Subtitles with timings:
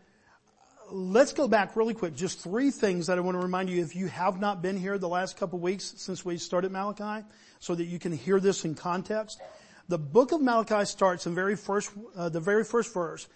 [0.90, 2.14] let's go back really quick.
[2.14, 4.98] Just three things that I want to remind you if you have not been here
[4.98, 7.26] the last couple weeks since we started Malachi,
[7.58, 9.40] so that you can hear this in context.
[9.88, 13.26] The book of Malachi starts in very first, uh, the very first verse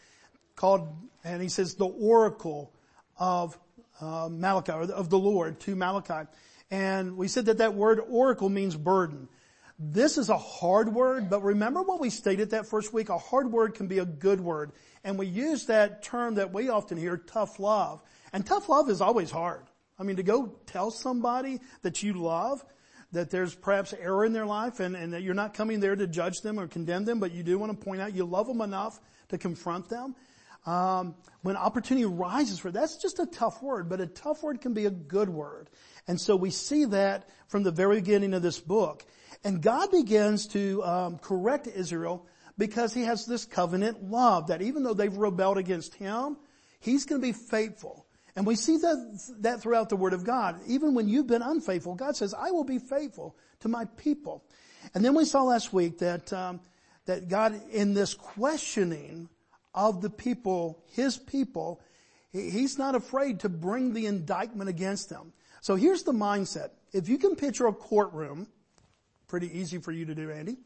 [0.56, 0.88] called,
[1.24, 2.72] and he says the oracle
[3.18, 3.58] of
[4.00, 6.28] uh, Malachi, or of the Lord to Malachi.
[6.70, 9.28] And we said that that word oracle means burden.
[9.78, 13.08] This is a hard word, but remember what we stated that first week?
[13.08, 14.72] A hard word can be a good word.
[15.04, 18.02] And we use that term that we often hear, tough love.
[18.32, 19.62] And tough love is always hard.
[19.98, 22.64] I mean, to go tell somebody that you love,
[23.12, 26.06] that there's perhaps error in their life and, and that you're not coming there to
[26.06, 28.60] judge them or condemn them, but you do want to point out you love them
[28.60, 30.14] enough to confront them.
[30.66, 34.74] Um, when opportunity rises for that's just a tough word, but a tough word can
[34.74, 35.70] be a good word.
[36.10, 39.04] And so we see that from the very beginning of this book.
[39.44, 42.26] And God begins to um, correct Israel
[42.58, 46.36] because He has this covenant love that even though they've rebelled against Him,
[46.80, 48.06] He's going to be faithful.
[48.34, 50.60] And we see that, that throughout the Word of God.
[50.66, 54.42] Even when you've been unfaithful, God says, I will be faithful to my people.
[54.94, 56.58] And then we saw last week that, um,
[57.06, 59.28] that God in this questioning
[59.76, 61.80] of the people, His people,
[62.32, 65.34] He's not afraid to bring the indictment against them.
[65.60, 66.70] So here's the mindset.
[66.92, 68.48] If you can picture a courtroom,
[69.28, 70.56] pretty easy for you to do, Andy.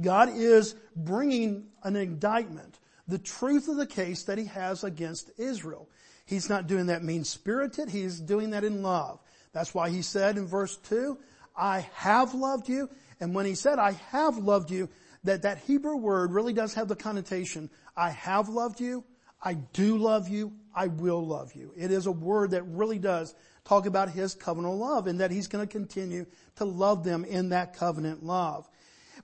[0.00, 5.88] God is bringing an indictment, the truth of the case that he has against Israel.
[6.24, 7.90] He's not doing that mean spirited.
[7.90, 9.20] He's doing that in love.
[9.52, 11.18] That's why he said in verse two,
[11.56, 12.88] I have loved you.
[13.18, 14.88] And when he said, I have loved you,
[15.24, 19.04] that that Hebrew word really does have the connotation, I have loved you,
[19.42, 21.72] I do love you, I will love you.
[21.76, 25.48] It is a word that really does talk about his covenant love and that he's
[25.48, 26.26] going to continue
[26.56, 28.68] to love them in that covenant love.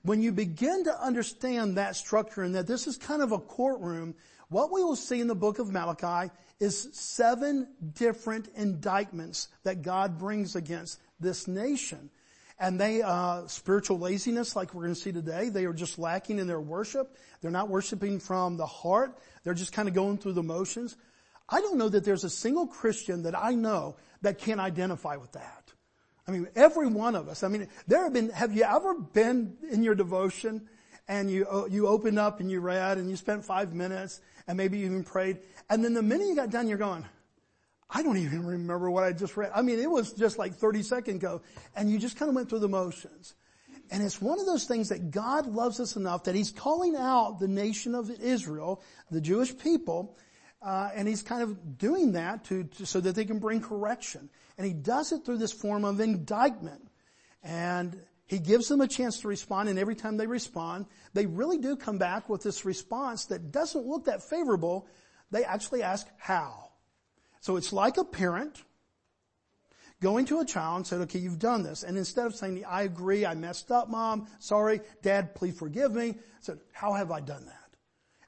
[0.03, 4.15] When you begin to understand that structure and that this is kind of a courtroom,
[4.49, 10.17] what we will see in the book of Malachi is seven different indictments that God
[10.17, 12.09] brings against this nation.
[12.59, 16.39] And they, uh, spiritual laziness, like we're going to see today, they are just lacking
[16.39, 17.15] in their worship.
[17.41, 19.15] They're not worshiping from the heart.
[19.43, 20.97] They're just kind of going through the motions.
[21.49, 25.31] I don't know that there's a single Christian that I know that can't identify with
[25.33, 25.73] that.
[26.27, 27.43] I mean, every one of us.
[27.43, 30.67] I mean, there have been, have you ever been in your devotion
[31.07, 34.57] and you, uh, you opened up and you read and you spent five minutes and
[34.57, 35.39] maybe you even prayed
[35.69, 37.05] and then the minute you got done, you're going,
[37.89, 39.51] I don't even remember what I just read.
[39.55, 41.41] I mean, it was just like 30 seconds ago
[41.75, 43.35] and you just kind of went through the motions.
[43.89, 47.39] And it's one of those things that God loves us enough that He's calling out
[47.39, 50.17] the nation of Israel, the Jewish people,
[50.61, 54.29] uh, and He's kind of doing that to, to, so that they can bring correction.
[54.57, 56.89] And He does it through this form of indictment.
[57.43, 61.57] And He gives them a chance to respond, and every time they respond, they really
[61.57, 64.87] do come back with this response that doesn't look that favorable.
[65.31, 66.71] They actually ask how.
[67.39, 68.63] So it's like a parent
[70.01, 71.83] going to a child and said, okay, you've done this.
[71.83, 76.15] And instead of saying, I agree, I messed up, mom, sorry, dad, please forgive me,
[76.39, 77.66] said, how have I done that?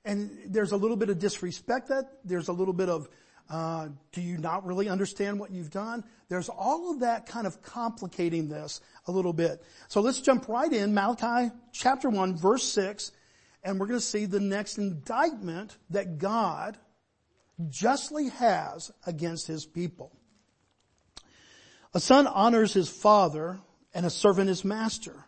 [0.09, 3.07] And there's a little bit of disrespect that, there's a little bit of,
[3.47, 6.03] uh, do you not really understand what you've done?
[6.29, 9.61] There's all of that kind of complicating this a little bit.
[9.87, 13.11] So let's jump right in, Malachi chapter 1 verse 6,
[13.63, 16.75] and we're going to see the next indictment that God
[17.67, 20.12] justly has against his people.
[21.94, 23.59] A son honors his father
[23.94, 25.27] and a servant his master.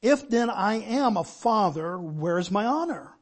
[0.00, 3.12] If then I am a father, where is my honor?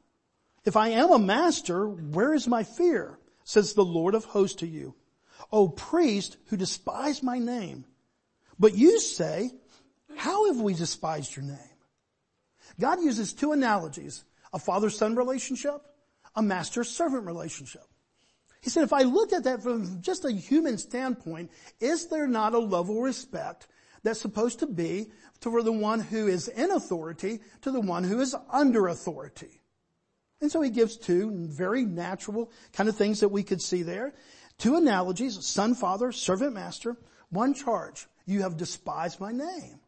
[0.64, 3.18] If I am a master, where is my fear?
[3.44, 4.94] Says the Lord of hosts to you.
[5.50, 7.84] O priest who despise my name.
[8.58, 9.50] But you say,
[10.16, 11.58] how have we despised your name?
[12.78, 15.80] God uses two analogies, a father-son relationship,
[16.36, 17.84] a master-servant relationship.
[18.60, 22.52] He said, if I look at that from just a human standpoint, is there not
[22.52, 23.66] a level of respect
[24.02, 25.10] that's supposed to be
[25.40, 29.59] for the one who is in authority to the one who is under authority?
[30.40, 34.14] And so he gives two very natural kind of things that we could see there.
[34.58, 36.96] Two analogies, son, father, servant, master,
[37.30, 38.06] one charge.
[38.26, 39.80] You have despised my name.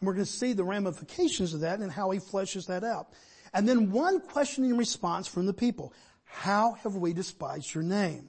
[0.00, 3.08] And we're going to see the ramifications of that and how he fleshes that out.
[3.52, 5.92] And then one questioning response from the people.
[6.24, 8.28] How have we despised your name?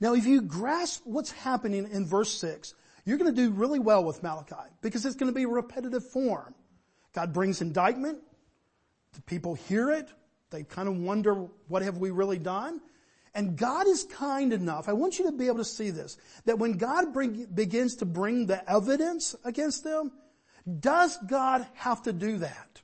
[0.00, 2.74] Now if you grasp what's happening in verse 6,
[3.04, 6.06] you're going to do really well with Malachi because it's going to be a repetitive
[6.10, 6.54] form.
[7.12, 8.18] God brings indictment.
[9.12, 10.08] The people hear it.
[10.50, 11.34] They kind of wonder,
[11.68, 12.80] what have we really done?
[13.34, 14.88] And God is kind enough.
[14.88, 16.16] I want you to be able to see this.
[16.46, 20.10] That when God bring, begins to bring the evidence against them,
[20.80, 22.82] does God have to do that?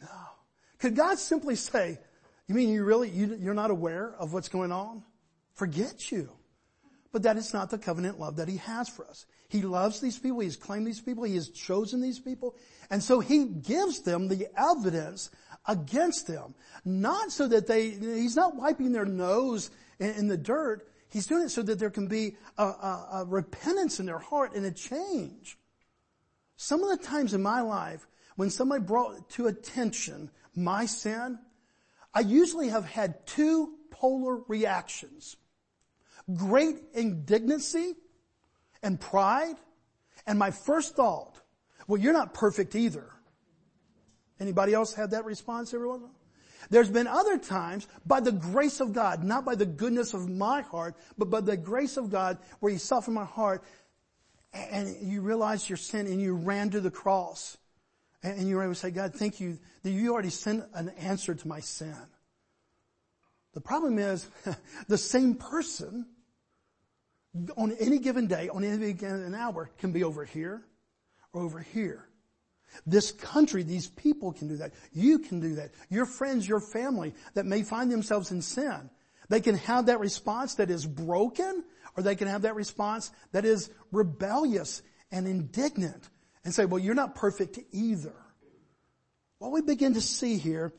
[0.00, 0.08] No.
[0.78, 1.98] Could God simply say,
[2.46, 5.02] you mean you really, you, you're not aware of what's going on?
[5.54, 6.30] Forget you.
[7.10, 9.26] But that is not the covenant love that He has for us.
[9.52, 10.40] He loves these people.
[10.40, 11.24] He has claimed these people.
[11.24, 12.56] He has chosen these people.
[12.88, 15.30] And so He gives them the evidence
[15.68, 16.54] against them.
[16.86, 19.70] Not so that they, He's not wiping their nose
[20.00, 20.88] in, in the dirt.
[21.10, 24.54] He's doing it so that there can be a, a, a repentance in their heart
[24.54, 25.58] and a change.
[26.56, 28.06] Some of the times in my life,
[28.36, 31.38] when somebody brought to attention my sin,
[32.14, 35.36] I usually have had two polar reactions.
[36.34, 37.96] Great indignancy
[38.82, 39.56] and pride,
[40.26, 41.40] and my first thought,
[41.86, 43.10] well, you're not perfect either.
[44.40, 46.02] Anybody else had that response, everyone?
[46.70, 50.62] There's been other times, by the grace of God, not by the goodness of my
[50.62, 53.62] heart, but by the grace of God, where you softened my heart,
[54.52, 57.56] and you realized your sin and you ran to the cross.
[58.22, 61.34] And you were able to say, God, thank you that you already sent an answer
[61.34, 61.96] to my sin.
[63.54, 64.26] The problem is,
[64.88, 66.06] the same person
[67.56, 70.62] on any given day, on any given hour, can be over here
[71.32, 72.08] or over here.
[72.86, 74.72] This country, these people can do that.
[74.92, 75.72] You can do that.
[75.90, 78.90] Your friends, your family that may find themselves in sin.
[79.28, 81.64] They can have that response that is broken
[81.96, 86.08] or they can have that response that is rebellious and indignant
[86.44, 88.14] and say, well, you're not perfect either.
[89.38, 90.72] What we begin to see here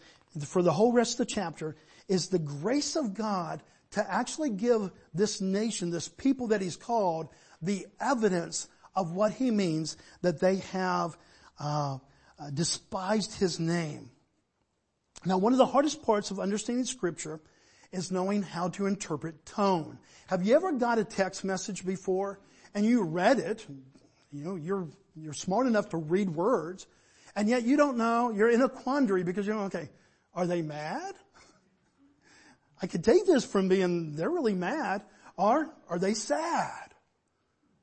[0.46, 1.76] for the whole rest of the chapter
[2.08, 3.62] is the grace of God
[3.94, 7.30] to actually give this nation, this people that he's called,
[7.62, 11.18] the evidence of what he means that they have
[11.60, 11.98] uh,
[12.40, 14.10] uh, despised his name.
[15.26, 17.40] Now, one of the hardest parts of understanding scripture
[17.92, 20.00] is knowing how to interpret tone.
[20.28, 22.40] Have you ever got a text message before
[22.74, 23.66] and you read it?
[24.32, 26.88] You know, you're, you're smart enough to read words
[27.36, 29.90] and yet you don't know, you're in a quandary because you're, okay,
[30.34, 31.14] are they mad?
[32.84, 35.04] I could take this from being, they're really mad,
[35.38, 36.94] or are they sad?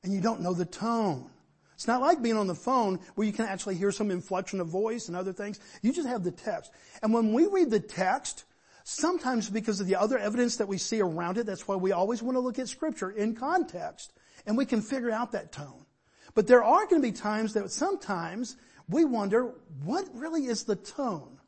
[0.03, 1.27] And you don't know the tone.
[1.73, 4.67] It's not like being on the phone where you can actually hear some inflection of
[4.67, 5.59] voice and other things.
[5.81, 6.71] You just have the text.
[7.01, 8.45] And when we read the text,
[8.83, 12.21] sometimes because of the other evidence that we see around it, that's why we always
[12.21, 14.13] want to look at scripture in context.
[14.45, 15.87] And we can figure out that tone.
[16.35, 18.55] But there are going to be times that sometimes
[18.87, 19.51] we wonder,
[19.83, 21.39] what really is the tone?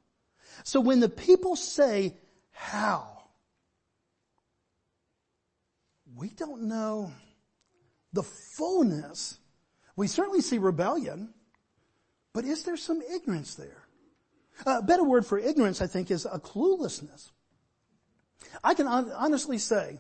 [0.64, 2.16] So when the people say,
[2.52, 3.20] how?
[6.16, 7.12] We don't know
[8.12, 9.40] the fullness.
[9.96, 11.34] We certainly see rebellion,
[12.34, 13.88] but is there some ignorance there?
[14.66, 17.32] A better word for ignorance, I think, is a cluelessness.
[18.64, 20.00] I can honestly say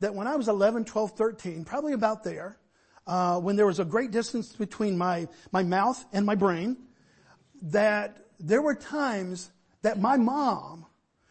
[0.00, 2.58] that when I was 11, 12, 13, probably about there,
[3.06, 6.76] uh, when there was a great distance between my, my mouth and my brain,
[7.62, 9.50] that there were times
[9.82, 10.86] that my mom,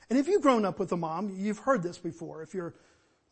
[0.09, 2.41] and if you've grown up with a mom, you've heard this before.
[2.41, 2.73] If you're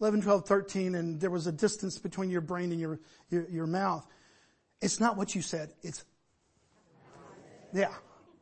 [0.01, 2.99] 11, 12, 13, and there was a distance between your brain and your,
[3.29, 4.05] your, your mouth.
[4.81, 5.71] It's not what you said.
[5.81, 6.03] It's,
[7.73, 7.93] yeah.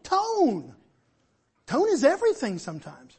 [0.01, 0.75] Tone.
[1.67, 3.17] Tone is everything sometimes.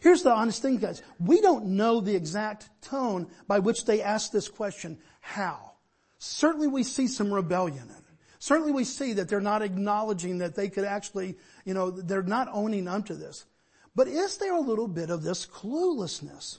[0.00, 1.02] Here's the honest thing, guys.
[1.18, 5.72] We don't know the exact tone by which they ask this question, how?
[6.18, 8.04] Certainly we see some rebellion in it.
[8.38, 12.48] Certainly we see that they're not acknowledging that they could actually, you know, they're not
[12.52, 13.46] owning up to this.
[13.94, 16.58] But is there a little bit of this cluelessness?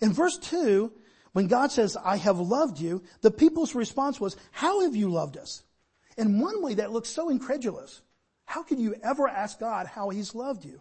[0.00, 0.92] In verse 2,
[1.32, 5.36] when God says, I have loved you, the people's response was, how have you loved
[5.36, 5.64] us?
[6.16, 8.02] In one way that looks so incredulous.
[8.44, 10.80] How could you ever ask God how he's loved you?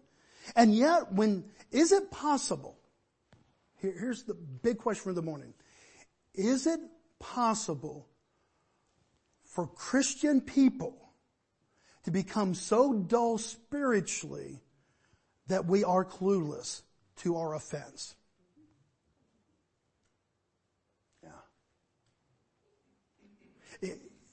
[0.56, 2.78] And yet when, is it possible?
[3.78, 5.54] Here, here's the big question for the morning.
[6.34, 6.80] Is it
[7.20, 8.08] possible
[9.46, 11.14] for Christian people
[12.04, 14.62] to become so dull spiritually
[15.48, 16.82] that we are clueless
[17.18, 18.16] to our offense?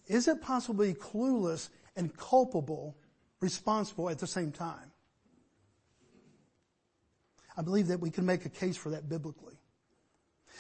[0.07, 2.97] Is it possibly clueless and culpable,
[3.41, 4.93] responsible at the same time?
[7.57, 9.55] I believe that we can make a case for that biblically.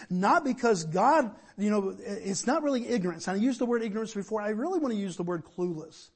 [0.08, 3.28] Not because God, you know, it's not really ignorance.
[3.28, 4.40] I used the word ignorance before.
[4.40, 6.10] I really want to use the word clueless.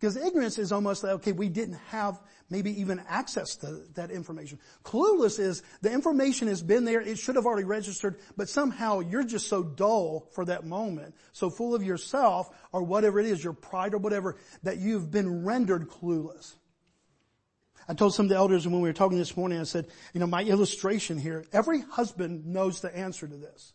[0.00, 4.58] Because ignorance is almost like, okay, we didn't have maybe even access to that information.
[4.82, 9.24] Clueless is the information has been there, it should have already registered, but somehow you're
[9.24, 13.52] just so dull for that moment, so full of yourself or whatever it is, your
[13.52, 16.54] pride or whatever, that you've been rendered clueless.
[17.86, 20.20] I told some of the elders when we were talking this morning, I said, you
[20.20, 23.74] know, my illustration here, every husband knows the answer to this.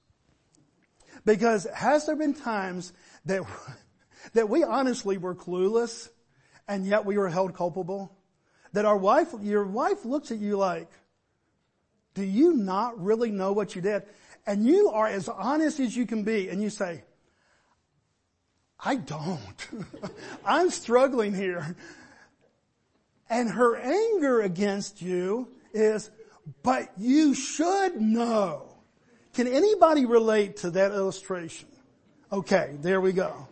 [1.24, 2.94] Because has there been times
[3.25, 3.44] that,
[4.34, 6.10] that we honestly were clueless
[6.67, 8.15] and yet we were held culpable?
[8.74, 10.89] That our wife, your wife looks at you like,
[12.13, 14.03] do you not really know what you did?
[14.48, 17.03] And you are as honest as you can be and you say,
[18.79, 19.67] I don't.
[20.45, 21.75] I'm struggling here.
[23.29, 26.12] And her anger against you is,
[26.63, 28.75] but you should know.
[29.34, 31.67] Can anybody relate to that illustration?
[32.31, 33.48] Okay, there we go.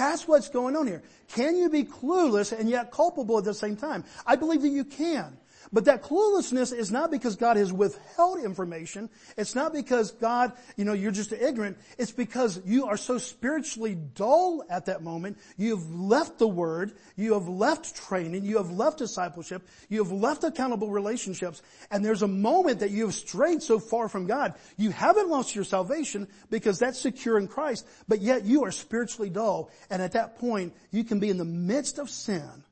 [0.00, 1.02] That's what's going on here.
[1.28, 4.02] Can you be clueless and yet culpable at the same time?
[4.24, 5.36] I believe that you can.
[5.72, 9.08] But that cluelessness is not because God has withheld information.
[9.36, 11.78] It's not because God, you know, you're just ignorant.
[11.96, 15.38] It's because you are so spiritually dull at that moment.
[15.56, 16.92] You have left the Word.
[17.14, 18.44] You have left training.
[18.44, 19.66] You have left discipleship.
[19.88, 21.62] You have left accountable relationships.
[21.92, 24.54] And there's a moment that you have strayed so far from God.
[24.76, 29.30] You haven't lost your salvation because that's secure in Christ, but yet you are spiritually
[29.30, 29.70] dull.
[29.88, 32.64] And at that point, you can be in the midst of sin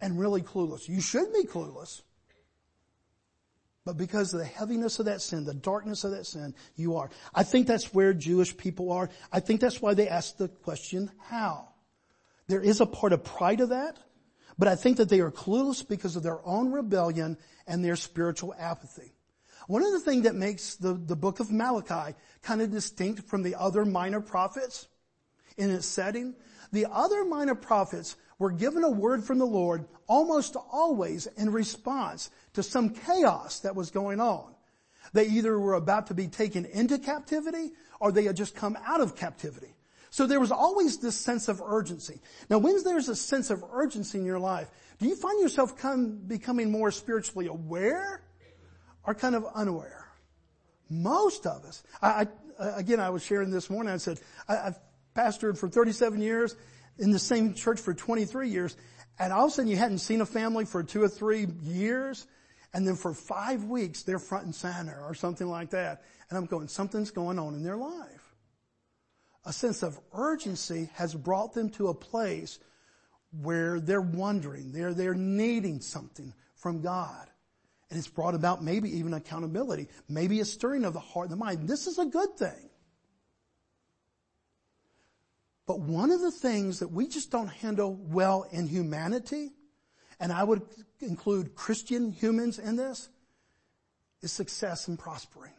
[0.00, 0.88] and really clueless.
[0.88, 2.00] You should be clueless.
[3.84, 7.10] But because of the heaviness of that sin, the darkness of that sin, you are.
[7.34, 9.10] I think that's where Jewish people are.
[9.32, 11.68] I think that's why they ask the question, how?
[12.46, 13.98] There is a part of pride of that,
[14.56, 18.54] but I think that they are clueless because of their own rebellion and their spiritual
[18.56, 19.14] apathy.
[19.66, 23.42] One of the things that makes the, the book of Malachi kind of distinct from
[23.42, 24.88] the other minor prophets
[25.56, 26.34] in its setting,
[26.72, 32.28] the other minor prophets were given a word from the Lord almost always in response
[32.54, 34.52] to some chaos that was going on.
[35.12, 37.70] They either were about to be taken into captivity
[38.00, 39.76] or they had just come out of captivity.
[40.10, 42.20] So there was always this sense of urgency.
[42.50, 44.68] Now when there's a sense of urgency in your life,
[44.98, 48.22] do you find yourself come, becoming more spiritually aware
[49.04, 50.08] or kind of unaware?
[50.90, 51.84] Most of us.
[52.02, 52.26] I,
[52.58, 54.18] I, again, I was sharing this morning, I said,
[54.48, 54.78] I, I've
[55.14, 56.56] pastored for 37 years
[57.02, 58.76] in the same church for 23 years,
[59.18, 62.26] and all of a sudden you hadn't seen a family for two or three years,
[62.72, 66.04] and then for five weeks they're front and center or something like that.
[66.30, 68.34] And I'm going, something's going on in their life.
[69.44, 72.60] A sense of urgency has brought them to a place
[73.42, 77.26] where they're wondering, they're, they're needing something from God.
[77.90, 81.44] And it's brought about maybe even accountability, maybe a stirring of the heart and the
[81.44, 81.68] mind.
[81.68, 82.70] This is a good thing.
[85.72, 89.52] But one of the things that we just don't handle well in humanity,
[90.20, 90.60] and I would
[91.00, 93.08] include Christian humans in this,
[94.20, 95.54] is success and prospering.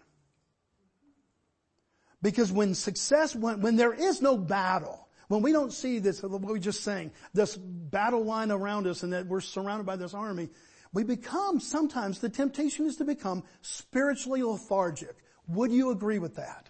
[2.22, 6.42] Because when success, when, when there is no battle, when we don't see this, what
[6.42, 10.52] we just saying, this battle line around us and that we're surrounded by this army,
[10.94, 15.16] we become, sometimes the temptation is to become spiritually lethargic.
[15.48, 16.70] Would you agree with that?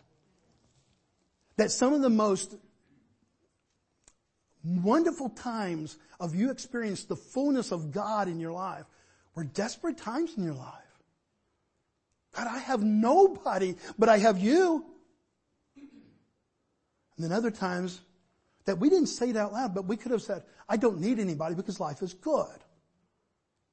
[1.57, 2.55] That some of the most
[4.63, 8.85] wonderful times of you experience the fullness of God in your life
[9.35, 10.83] were desperate times in your life.
[12.35, 14.85] God, I have nobody, but I have you.
[15.75, 18.01] And then other times
[18.65, 21.19] that we didn't say it out loud, but we could have said, I don't need
[21.19, 22.59] anybody because life is good.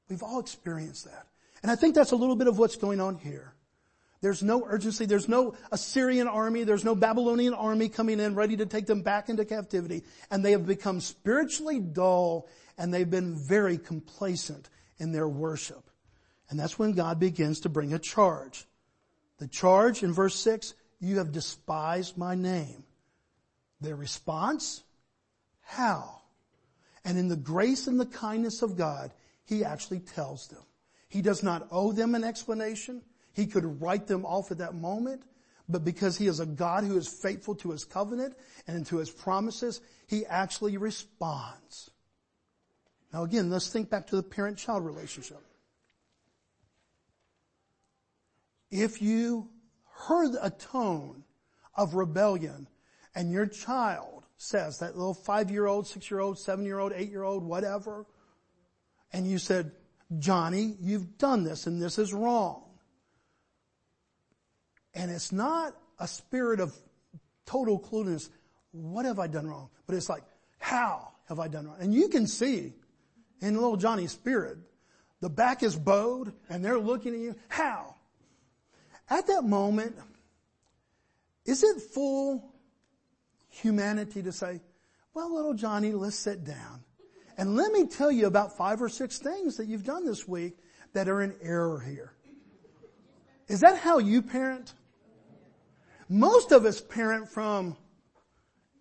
[0.08, 1.26] We've all experienced that.
[1.62, 3.54] And I think that's a little bit of what's going on here.
[4.22, 5.06] There's no urgency.
[5.06, 6.64] There's no Assyrian army.
[6.64, 10.04] There's no Babylonian army coming in ready to take them back into captivity.
[10.30, 15.90] And they have become spiritually dull and they've been very complacent in their worship.
[16.50, 18.66] And that's when God begins to bring a charge.
[19.38, 22.84] The charge in verse six, you have despised my name.
[23.80, 24.82] Their response,
[25.62, 26.20] how?
[27.04, 29.12] And in the grace and the kindness of God,
[29.44, 30.62] he actually tells them.
[31.08, 33.00] He does not owe them an explanation.
[33.32, 35.22] He could write them off at that moment,
[35.68, 38.34] but because he is a God who is faithful to his covenant
[38.66, 41.90] and to his promises, he actually responds.
[43.12, 45.42] Now again, let's think back to the parent-child relationship.
[48.70, 49.48] If you
[49.92, 51.24] heard a tone
[51.74, 52.68] of rebellion
[53.14, 58.06] and your child says, that little five-year-old, six-year-old, seven-year-old, eight-year-old, whatever,
[59.12, 59.72] and you said,
[60.18, 62.64] Johnny, you've done this and this is wrong.
[64.94, 66.74] And it's not a spirit of
[67.46, 68.30] total cluelessness.
[68.72, 69.70] What have I done wrong?
[69.86, 70.22] But it's like,
[70.58, 71.76] how have I done wrong?
[71.80, 72.72] And you can see
[73.40, 74.58] in little Johnny's spirit,
[75.20, 77.34] the back is bowed and they're looking at you.
[77.48, 77.94] How?
[79.08, 79.96] At that moment,
[81.44, 82.54] is it full
[83.48, 84.60] humanity to say,
[85.14, 86.84] well, little Johnny, let's sit down.
[87.36, 90.56] And let me tell you about five or six things that you've done this week
[90.92, 92.12] that are in error here.
[93.48, 94.72] Is that how you parent?
[96.12, 97.76] Most of us parent from,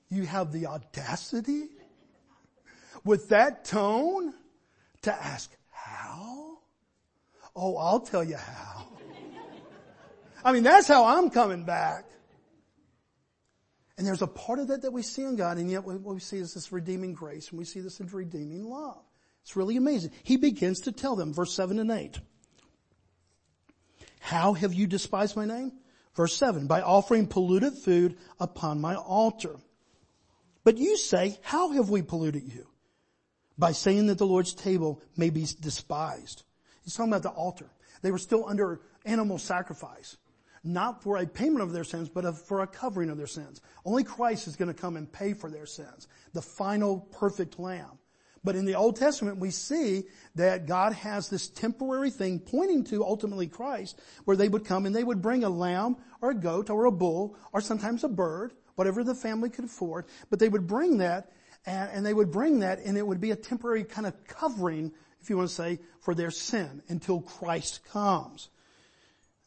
[0.09, 1.65] you have the audacity
[3.05, 4.33] with that tone
[5.03, 6.57] to ask, how?
[7.55, 8.87] Oh, I'll tell you how.
[10.43, 12.05] I mean, that's how I'm coming back.
[13.99, 16.19] And there's a part of that that we see in God, and yet what we
[16.19, 19.03] see is this redeeming grace, and we see this in redeeming love.
[19.43, 20.13] It's really amazing.
[20.23, 22.19] He begins to tell them, verse 7 and 8.
[24.19, 25.73] How have you despised my name?
[26.19, 29.55] Verse 7, by offering polluted food upon my altar.
[30.65, 32.67] But you say, how have we polluted you?
[33.57, 36.43] By saying that the Lord's table may be despised.
[36.83, 37.69] He's talking about the altar.
[38.01, 40.17] They were still under animal sacrifice
[40.61, 43.61] not for a payment of their sins, but for a covering of their sins.
[43.85, 46.09] Only Christ is going to come and pay for their sins.
[46.33, 47.97] The final perfect lamb.
[48.43, 50.03] But in the Old Testament, we see
[50.35, 54.95] that God has this temporary thing pointing to ultimately Christ, where they would come and
[54.95, 58.53] they would bring a lamb or a goat or a bull or sometimes a bird,
[58.75, 61.31] whatever the family could afford, but they would bring that
[61.65, 64.91] and, and they would bring that and it would be a temporary kind of covering,
[65.21, 68.49] if you want to say, for their sin until Christ comes.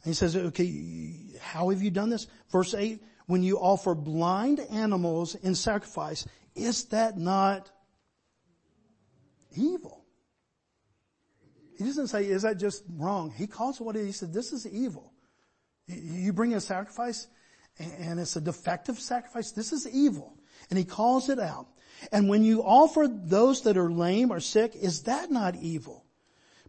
[0.05, 2.27] He says, okay, how have you done this?
[2.51, 7.71] Verse 8, when you offer blind animals in sacrifice, is that not
[9.57, 10.05] evil?
[11.79, 13.33] He doesn't say, is that just wrong?
[13.37, 14.07] He calls it what it is.
[14.07, 15.13] He said, this is evil.
[15.87, 17.27] You bring a sacrifice
[17.79, 19.53] and it's a defective sacrifice.
[19.53, 20.39] This is evil.
[20.71, 21.67] And he calls it out.
[22.13, 26.05] And when you offer those that are lame or sick, is that not evil?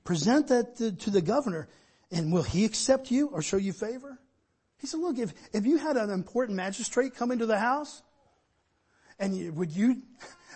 [0.03, 1.67] Present that to, the governor.
[2.11, 4.19] And will he accept you or show you favor?
[4.77, 8.01] He said, look, if, if you had an important magistrate come into the house
[9.17, 10.01] and you, would you,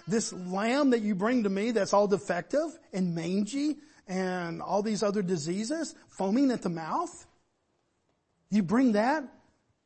[0.08, 5.04] this lamb that you bring to me that's all defective and mangy and all these
[5.04, 7.26] other diseases, foaming at the mouth,
[8.50, 9.24] you bring that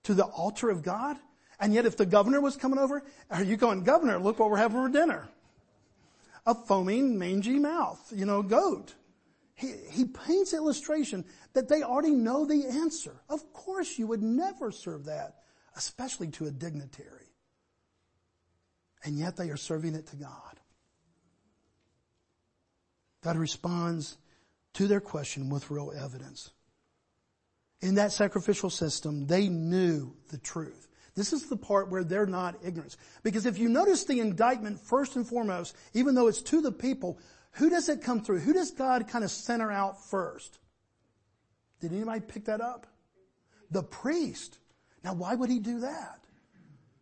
[0.04, 1.18] to the altar of God?
[1.60, 4.58] And yet if the governor was coming over, are you going, governor, look what we're
[4.58, 5.28] having for dinner?
[6.46, 8.96] A foaming, mangy mouth, you know, goat.
[9.54, 13.22] He, he paints illustration that they already know the answer.
[13.30, 15.36] Of course you would never serve that,
[15.76, 17.31] especially to a dignitary.
[19.04, 20.60] And yet they are serving it to God.
[23.24, 24.18] God responds
[24.74, 26.52] to their question with real evidence.
[27.82, 30.88] In that sacrificial system, they knew the truth.
[31.16, 32.96] This is the part where they're not ignorant.
[33.24, 37.20] Because if you notice the indictment first and foremost, even though it's to the people,
[37.54, 38.40] who does it come through?
[38.40, 40.60] Who does God kind of center out first?
[41.82, 42.88] Did anybody pick that up?
[43.72, 44.60] The priest.
[45.04, 46.20] Now why would he do that?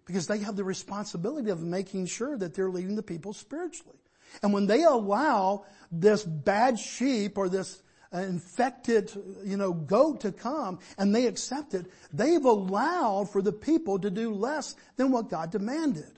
[0.10, 4.00] Because they have the responsibility of making sure that they're leading the people spiritually.
[4.42, 9.12] And when they allow this bad sheep or this uh, infected,
[9.46, 14.10] you know, goat to come and they accept it, they've allowed for the people to
[14.10, 16.18] do less than what God demanded.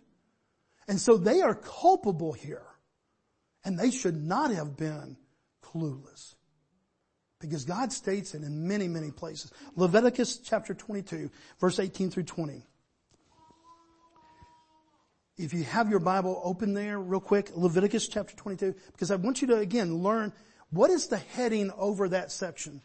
[0.87, 2.63] And so they are culpable here.
[3.65, 5.17] And they should not have been
[5.61, 6.35] clueless.
[7.41, 9.51] Because God states it in many, many places.
[9.75, 12.65] Leviticus chapter 22, verse 18 through 20.
[15.37, 19.41] If you have your Bible open there real quick, Leviticus chapter 22, because I want
[19.41, 20.33] you to again learn
[20.69, 22.81] what is the heading over that section.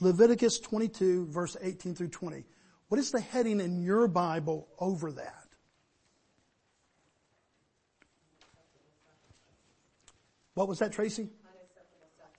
[0.00, 2.44] Leviticus 22 verse 18 through 20.
[2.88, 5.42] What is the heading in your Bible over that?
[10.54, 11.30] What was that, Tracy?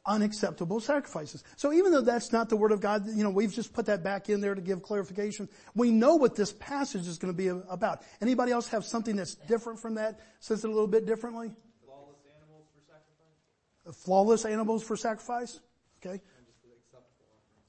[0.06, 1.44] Unacceptable sacrifices.
[1.56, 4.04] So even though that's not the word of God, you know, we've just put that
[4.04, 5.48] back in there to give clarification.
[5.76, 8.02] We know what this passage is going to be about.
[8.22, 10.20] Anybody else have something that's different from that?
[10.40, 11.52] Says it a little bit differently?
[11.86, 14.04] Flawless animals for sacrifice.
[14.04, 15.60] Flawless animals for sacrifice?
[16.06, 16.22] Okay.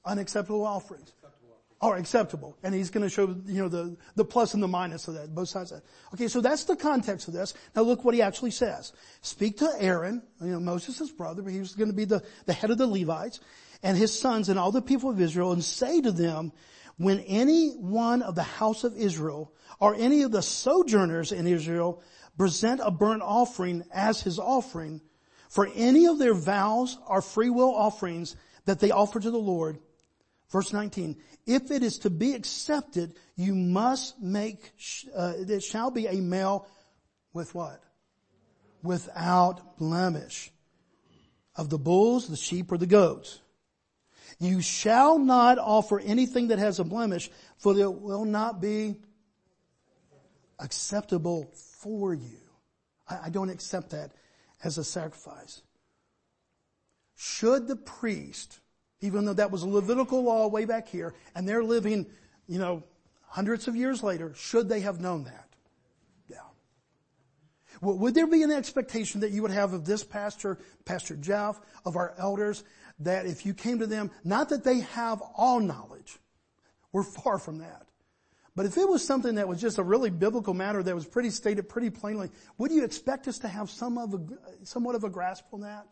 [0.05, 1.13] Unacceptable offerings
[1.81, 2.57] are acceptable.
[2.63, 5.33] And he's going to show, you know, the, the plus and the minus of that,
[5.35, 5.87] both sides of that.
[6.13, 7.53] Okay, so that's the context of this.
[7.75, 8.93] Now look what he actually says.
[9.21, 12.53] Speak to Aaron, you know, Moses' brother, but he was going to be the, the
[12.53, 13.39] head of the Levites,
[13.83, 16.51] and his sons and all the people of Israel, and say to them,
[16.97, 22.01] when any one of the house of Israel, or any of the sojourners in Israel,
[22.37, 25.01] present a burnt offering as his offering,
[25.49, 28.35] for any of their vows or free will offerings
[28.65, 29.77] that they offer to the Lord,
[30.55, 34.71] Verse 19, if it is to be accepted, you must make,
[35.13, 36.65] uh, it shall be a male
[37.33, 37.83] with what?
[38.81, 40.53] Without blemish.
[41.57, 43.41] Of the bulls, the sheep, or the goats.
[44.39, 48.95] You shall not offer anything that has a blemish, for it will not be
[50.57, 52.39] acceptable for you.
[53.09, 54.13] I, I don't accept that
[54.63, 55.61] as a sacrifice.
[57.17, 58.61] Should the priest,
[59.05, 62.05] even though that was a Levitical law way back here, and they're living,
[62.47, 62.83] you know,
[63.27, 65.49] hundreds of years later, should they have known that?
[66.29, 66.37] Yeah.
[67.81, 71.59] Well, would there be an expectation that you would have of this pastor, Pastor Jeff,
[71.85, 72.63] of our elders,
[72.99, 76.17] that if you came to them, not that they have all knowledge,
[76.91, 77.85] we're far from that.
[78.55, 81.29] But if it was something that was just a really biblical matter that was pretty
[81.29, 85.09] stated pretty plainly, would you expect us to have some of a, somewhat of a
[85.09, 85.85] grasp on that?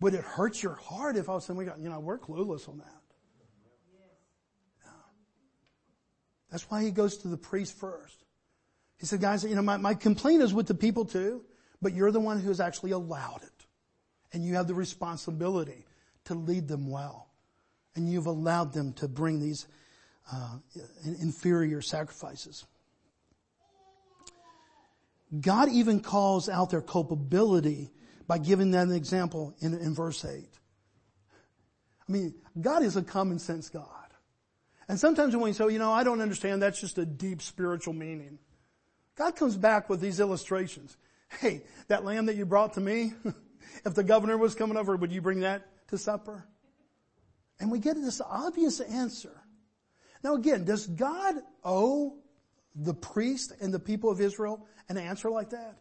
[0.00, 2.68] Would it hurt your heart if I was saying, we got, you know, we're clueless
[2.68, 3.02] on that?
[6.50, 8.24] That's why he goes to the priest first.
[8.98, 11.44] He said, guys, you know, my, my complaint is with the people too,
[11.82, 13.66] but you're the one who has actually allowed it.
[14.32, 15.86] And you have the responsibility
[16.24, 17.28] to lead them well.
[17.94, 19.66] And you've allowed them to bring these
[20.32, 20.56] uh,
[21.04, 22.64] inferior sacrifices.
[25.40, 27.90] God even calls out their culpability
[28.26, 30.48] by giving that an example in, in verse 8.
[32.08, 33.86] I mean, God is a common sense God.
[34.88, 37.42] And sometimes when we say, oh, you know, I don't understand, that's just a deep
[37.42, 38.38] spiritual meaning.
[39.16, 40.96] God comes back with these illustrations.
[41.40, 43.12] Hey, that lamb that you brought to me,
[43.84, 46.46] if the governor was coming over, would you bring that to supper?
[47.58, 49.42] And we get this obvious answer.
[50.22, 52.18] Now again, does God owe
[52.74, 55.78] the priest and the people of Israel an answer like that?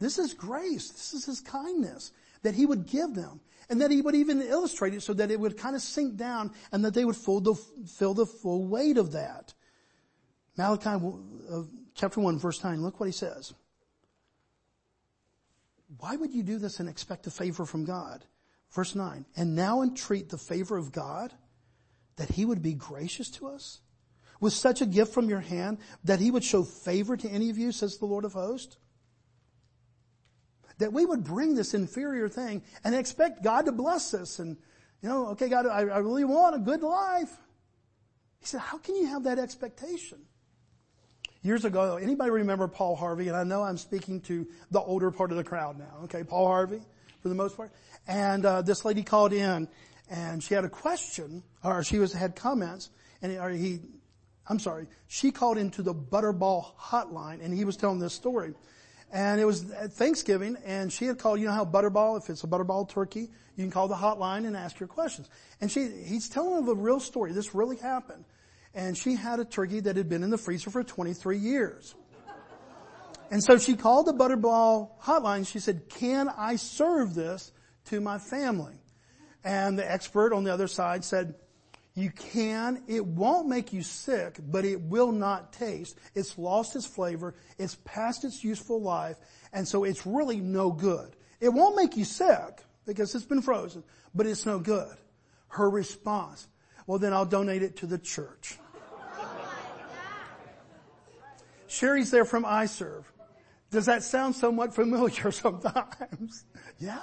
[0.00, 0.90] This is grace.
[0.90, 2.10] This is his kindness
[2.42, 5.38] that he would give them and that he would even illustrate it so that it
[5.38, 7.54] would kind of sink down and that they would the,
[7.86, 9.54] feel the full weight of that.
[10.56, 11.62] Malachi uh,
[11.94, 13.54] chapter 1 verse 9, look what he says.
[15.98, 18.24] Why would you do this and expect a favor from God?
[18.72, 21.32] Verse 9, and now entreat the favor of God
[22.16, 23.80] that he would be gracious to us
[24.40, 27.58] with such a gift from your hand that he would show favor to any of
[27.58, 28.78] you, says the Lord of hosts?
[30.80, 34.56] That we would bring this inferior thing and expect God to bless us and,
[35.02, 37.30] you know, okay, God, I, I really want a good life.
[38.40, 40.18] He said, how can you have that expectation?
[41.42, 43.28] Years ago, anybody remember Paul Harvey?
[43.28, 46.04] And I know I'm speaking to the older part of the crowd now.
[46.04, 46.82] Okay, Paul Harvey,
[47.22, 47.72] for the most part.
[48.06, 49.68] And uh, this lady called in,
[50.10, 52.90] and she had a question, or she was had comments,
[53.22, 53.80] and or he,
[54.48, 58.54] I'm sorry, she called into the Butterball hotline, and he was telling this story.
[59.12, 62.46] And it was Thanksgiving, and she had called, you know how Butterball, if it's a
[62.46, 65.28] Butterball turkey, you can call the hotline and ask your questions.
[65.60, 67.32] And she, he's telling of a real story.
[67.32, 68.24] This really happened
[68.74, 71.94] and she had a turkey that had been in the freezer for 23 years.
[73.30, 75.46] And so she called the Butterball hotline.
[75.46, 77.52] She said, can I serve this
[77.86, 78.74] to my family?
[79.44, 81.34] And the expert on the other side said,
[82.00, 82.82] you can.
[82.86, 85.98] It won't make you sick, but it will not taste.
[86.14, 87.34] It's lost its flavor.
[87.58, 89.16] It's past its useful life.
[89.52, 91.16] And so it's really no good.
[91.40, 93.82] It won't make you sick because it's been frozen,
[94.14, 94.96] but it's no good.
[95.48, 96.48] Her response,
[96.86, 98.58] well then I'll donate it to the church.
[101.66, 103.04] Sherry's there from iServe.
[103.70, 106.44] Does that sound somewhat familiar sometimes?
[106.78, 106.98] yeah.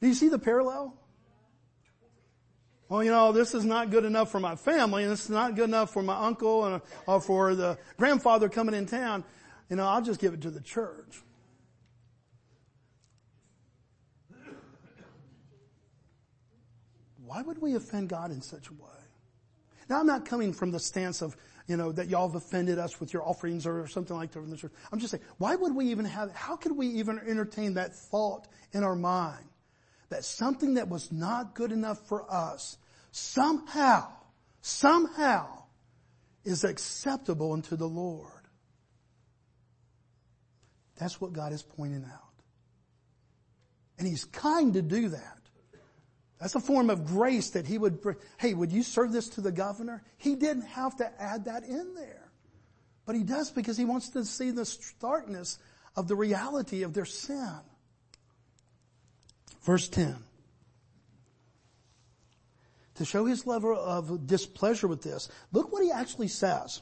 [0.00, 0.96] Do you see the parallel?
[2.88, 5.56] Well, you know, this is not good enough for my family, and this is not
[5.56, 9.24] good enough for my uncle and or for the grandfather coming in town.
[9.68, 11.22] You know, I'll just give it to the church.
[17.24, 18.80] Why would we offend God in such a way?
[19.88, 23.00] Now I'm not coming from the stance of, you know, that y'all have offended us
[23.00, 24.72] with your offerings or something like that in the church.
[24.92, 28.46] I'm just saying, why would we even have, how could we even entertain that thought
[28.72, 29.44] in our mind?
[30.08, 32.78] That something that was not good enough for us
[33.10, 34.08] somehow,
[34.60, 35.64] somehow
[36.44, 38.30] is acceptable unto the Lord.
[40.96, 42.20] That's what God is pointing out.
[43.98, 45.36] And He's kind to do that.
[46.38, 48.16] That's a form of grace that he would, bring.
[48.38, 50.02] hey, would you serve this to the governor?
[50.18, 52.30] He didn't have to add that in there.
[53.06, 55.58] But he does because he wants to see the starkness
[55.94, 57.60] of the reality of their sin.
[59.66, 60.14] Verse 10.
[62.94, 66.80] To show his level of displeasure with this, look what he actually says.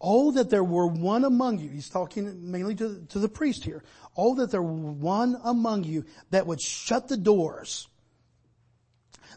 [0.00, 1.68] Oh, that there were one among you.
[1.68, 3.84] He's talking mainly to, to the priest here.
[4.16, 7.88] Oh, that there were one among you that would shut the doors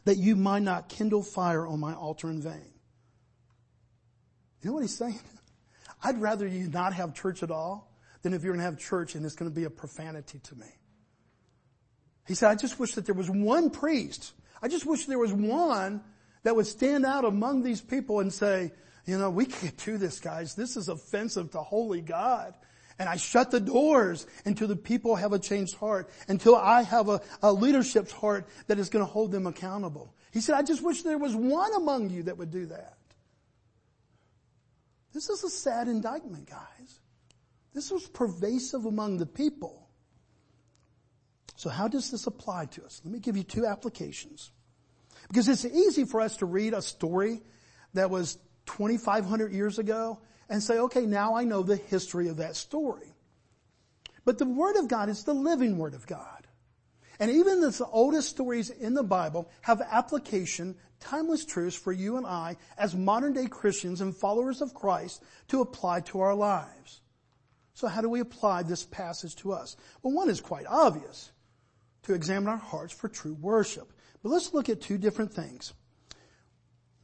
[0.05, 2.71] that you might not kindle fire on my altar in vain.
[4.61, 5.19] You know what he's saying?
[6.03, 7.91] I'd rather you not have church at all
[8.21, 10.55] than if you're going to have church and it's going to be a profanity to
[10.55, 10.76] me.
[12.27, 14.33] He said, I just wish that there was one priest.
[14.61, 16.01] I just wish there was one
[16.43, 18.71] that would stand out among these people and say,
[19.05, 20.53] you know, we can't do this guys.
[20.53, 22.53] This is offensive to holy God.
[22.99, 27.09] And I shut the doors until the people have a changed heart, until I have
[27.09, 30.13] a, a leadership's heart that is going to hold them accountable.
[30.31, 32.97] He said, I just wish there was one among you that would do that.
[35.13, 36.99] This is a sad indictment, guys.
[37.73, 39.86] This was pervasive among the people.
[41.57, 43.01] So how does this apply to us?
[43.03, 44.51] Let me give you two applications.
[45.27, 47.41] Because it's easy for us to read a story
[47.95, 52.55] that was 2,500 years ago and say, okay, now I know the history of that
[52.55, 53.11] story.
[54.23, 56.47] But the Word of God is the living Word of God.
[57.19, 62.27] And even the oldest stories in the Bible have application, timeless truths for you and
[62.27, 67.01] I as modern day Christians and followers of Christ to apply to our lives.
[67.73, 69.75] So how do we apply this passage to us?
[70.03, 71.31] Well, one is quite obvious.
[72.07, 73.91] To examine our hearts for true worship.
[74.23, 75.73] But let's look at two different things.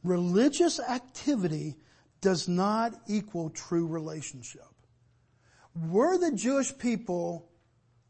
[0.02, 1.76] Religious activity
[2.22, 4.62] does not equal true relationship.
[5.90, 7.50] Were the Jewish people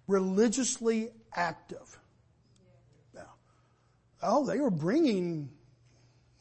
[0.07, 1.99] religiously active?
[3.13, 3.23] Yeah.
[4.23, 5.51] Oh, they were bringing,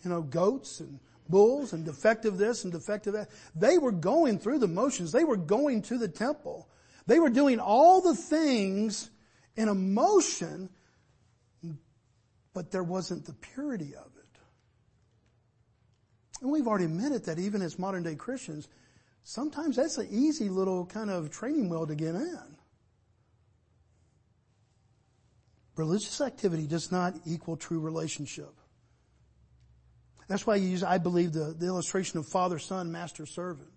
[0.04, 3.32] you know, goats and bulls and defective this and defective that.
[3.56, 5.12] They were going through the motions.
[5.12, 6.70] They were going to the temple.
[7.08, 9.10] They were doing all the things
[9.56, 10.70] in emotion,
[12.54, 14.40] but there wasn't the purity of it.
[16.42, 18.68] And we've already admitted that even as modern day Christians,
[19.24, 22.58] sometimes that's an easy little kind of training wheel to get in.
[25.76, 28.54] Religious activity does not equal true relationship.
[30.28, 33.70] That's why I use, I believe, the, the illustration of father, son, master, servant.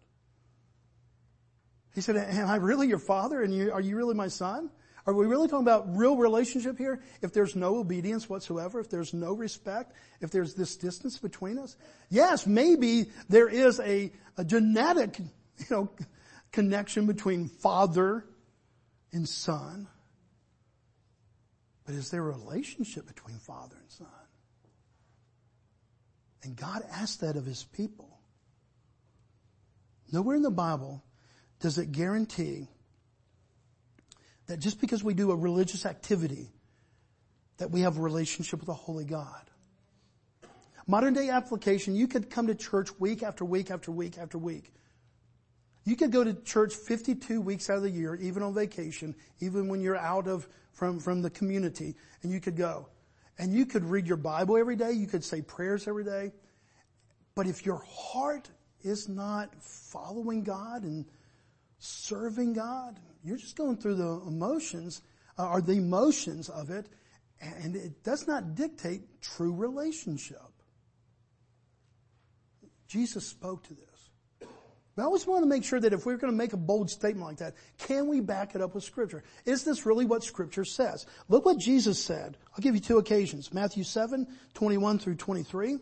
[1.94, 4.70] He said, am I really your father and you, are you really my son?
[5.06, 7.00] Are we really talking about real relationship here?
[7.22, 11.76] If there's no obedience whatsoever, if there's no respect, if there's this distance between us?
[12.10, 15.90] Yes, maybe there is a, a genetic, you know,
[16.50, 18.26] connection between father
[19.12, 19.86] and son.
[21.84, 24.08] But is there a relationship between father and son?
[26.42, 28.18] And God asked that of his people.
[30.12, 31.04] Nowhere in the Bible
[31.60, 32.66] does it guarantee
[34.46, 36.50] that just because we do a religious activity,
[37.58, 39.50] that we have a relationship with a holy God.
[40.86, 44.72] Modern day application, you could come to church week after week after week after week.
[45.84, 49.68] You could go to church 52 weeks out of the year, even on vacation, even
[49.68, 52.88] when you're out of, from, from the community, and you could go.
[53.38, 56.32] And you could read your Bible every day, you could say prayers every day.
[57.34, 58.48] But if your heart
[58.82, 61.04] is not following God and
[61.78, 65.02] serving God, you're just going through the emotions,
[65.38, 66.88] uh, or the emotions of it,
[67.40, 70.38] and it does not dictate true relationship.
[72.86, 74.48] Jesus spoke to this.
[74.94, 76.88] But I always want to make sure that if we're going to make a bold
[76.88, 79.24] statement like that, can we back it up with scripture?
[79.44, 81.04] Is this really what scripture says?
[81.28, 82.38] Look what Jesus said.
[82.52, 83.52] I'll give you two occasions.
[83.52, 85.78] Matthew 7, 21 through 23.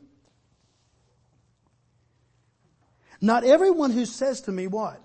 [3.20, 5.00] Not everyone who says to me what?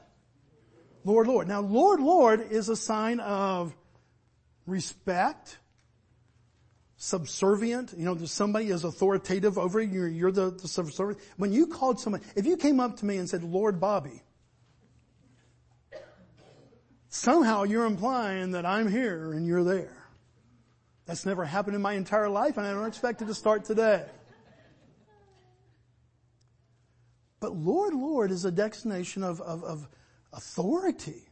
[1.04, 1.48] Lord, Lord.
[1.48, 3.76] Now, Lord, Lord is a sign of
[4.66, 5.58] respect,
[6.98, 7.94] subservient.
[7.98, 10.06] You know, somebody is authoritative over you.
[10.06, 11.22] You're the, the subservient.
[11.38, 14.22] When you called somebody, if you came up to me and said, Lord Bobby,
[17.10, 19.96] somehow you're implying that I'm here and you're there.
[21.06, 24.06] That's never happened in my entire life and I don't expect it to start today.
[27.40, 29.88] But Lord, Lord is a designation of, of, of
[30.34, 31.30] authority.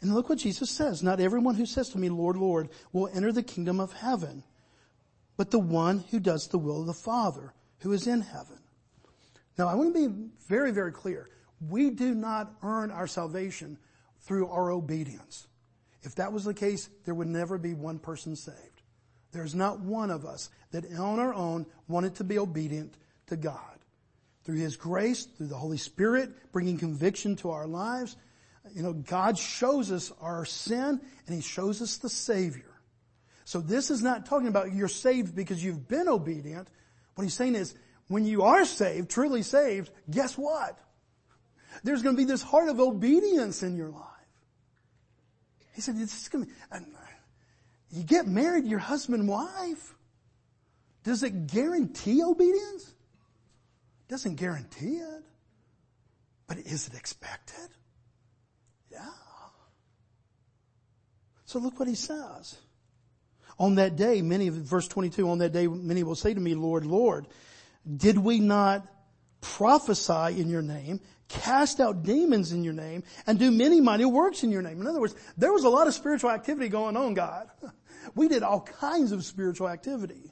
[0.00, 1.02] And look what Jesus says.
[1.02, 4.42] Not everyone who says to me, Lord, Lord, will enter the kingdom of heaven,
[5.36, 8.58] but the one who does the will of the Father who is in heaven.
[9.58, 11.28] Now I want to be very, very clear.
[11.68, 13.78] We do not earn our salvation
[14.20, 15.46] through our obedience.
[16.02, 18.82] If that was the case, there would never be one person saved.
[19.32, 22.94] There's not one of us that on our own wanted to be obedient
[23.26, 23.79] to God
[24.44, 28.16] through His grace, through the Holy Spirit, bringing conviction to our lives.
[28.74, 32.64] You know, God shows us our sin and He shows us the Savior.
[33.44, 36.68] So this is not talking about you're saved because you've been obedient.
[37.14, 37.74] What He's saying is,
[38.08, 40.78] when you are saved, truly saved, guess what?
[41.84, 44.04] There's going to be this heart of obedience in your life.
[45.74, 46.86] He said, this is going to be,
[47.92, 49.94] you get married, your husband and wife.
[51.04, 52.92] Does it guarantee obedience?
[54.10, 55.22] Doesn't guarantee it.
[56.48, 57.68] But is it expected?
[58.90, 59.06] Yeah.
[61.44, 62.56] So look what he says.
[63.56, 66.56] On that day, many of, verse 22, on that day, many will say to me,
[66.56, 67.28] Lord, Lord,
[67.96, 68.84] did we not
[69.40, 74.42] prophesy in your name, cast out demons in your name, and do many mighty works
[74.42, 74.80] in your name?
[74.80, 77.48] In other words, there was a lot of spiritual activity going on, God.
[78.14, 80.29] We did all kinds of spiritual activity.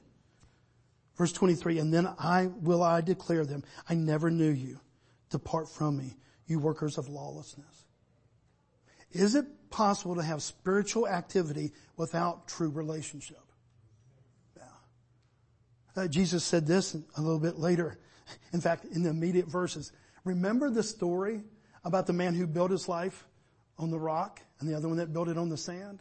[1.19, 4.79] Verse 23, and then I will I declare them, I never knew you.
[5.31, 7.85] Depart from me, you workers of lawlessness.
[9.11, 13.43] Is it possible to have spiritual activity without true relationship?
[14.57, 16.05] Yeah.
[16.05, 17.99] Uh, Jesus said this a little bit later.
[18.53, 19.91] In fact, in the immediate verses.
[20.25, 21.43] Remember the story
[21.85, 23.27] about the man who built his life
[23.77, 26.01] on the rock and the other one that built it on the sand?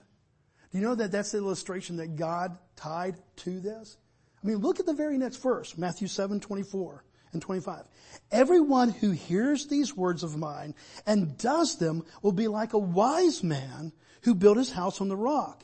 [0.71, 3.97] Do you know that that's the illustration that God tied to this?
[4.43, 7.84] I mean, look at the very next verse, Matthew 7, 24 and 25.
[8.32, 13.43] Everyone who hears these words of mine and does them will be like a wise
[13.43, 15.63] man who built his house on the rock.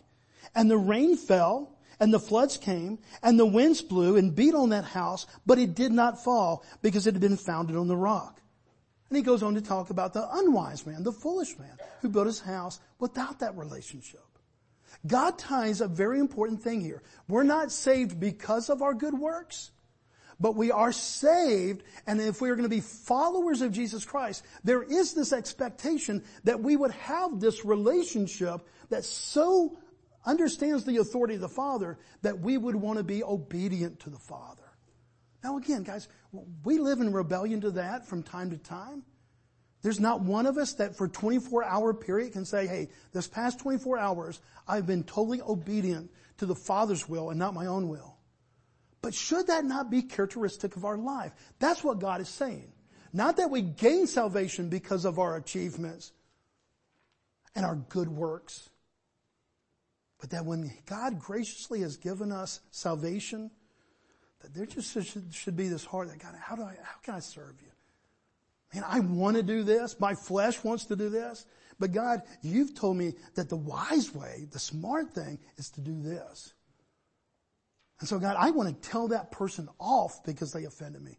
[0.56, 4.70] And the rain fell and the floods came and the winds blew and beat on
[4.70, 8.42] that house, but it did not fall because it had been founded on the rock.
[9.10, 12.26] And he goes on to talk about the unwise man, the foolish man who built
[12.26, 14.26] his house without that relationship.
[15.06, 17.04] God ties a very important thing here.
[17.28, 19.72] We're not saved because of our good works,
[20.40, 24.44] but we are saved, and if we are going to be followers of Jesus Christ,
[24.64, 29.78] there is this expectation that we would have this relationship that so
[30.26, 34.20] understands the authority of the Father that we would want to be obedient to the
[34.20, 34.64] Father.
[35.44, 36.08] Now again, guys,
[36.64, 39.04] we live in rebellion to that from time to time.
[39.84, 43.60] There's not one of us that for 24 hour period can say, hey, this past
[43.60, 48.18] 24 hours, I've been totally obedient to the Father's will and not my own will.
[49.02, 51.34] But should that not be characteristic of our life?
[51.60, 52.72] That's what God is saying.
[53.12, 56.14] Not that we gain salvation because of our achievements
[57.54, 58.70] and our good works,
[60.20, 63.52] but that when God graciously has given us salvation,
[64.40, 64.98] that there just
[65.34, 67.72] should, be this heart that God, how do I, how can I serve you?
[68.74, 70.00] Man, I want to do this.
[70.00, 71.46] My flesh wants to do this.
[71.80, 76.02] But God, you've told me that the wise way, the smart thing is to do
[76.02, 76.54] this.
[78.00, 81.18] And so God, I want to tell that person off because they offended me.